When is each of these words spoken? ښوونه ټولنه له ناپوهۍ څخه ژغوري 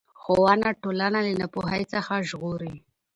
ښوونه 0.21 0.69
ټولنه 0.81 1.19
له 1.27 1.31
ناپوهۍ 1.39 1.83
څخه 1.93 2.13
ژغوري 2.29 2.73